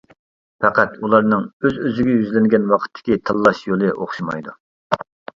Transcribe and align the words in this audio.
پەقەت 0.63 0.93
ئۇلارنىڭ 1.07 1.43
ئۆز-ئۆزىگە 1.67 2.15
يۈزلەنگەن 2.19 2.65
ۋاقىتتىكى 2.71 3.17
تاللاش 3.29 3.61
يولى 3.67 3.91
ئوخشىمايدۇ. 3.91 4.55